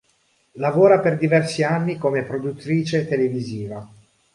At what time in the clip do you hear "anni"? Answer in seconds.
1.61-1.95